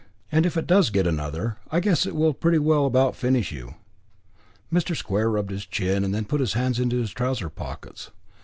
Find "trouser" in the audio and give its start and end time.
7.11-7.49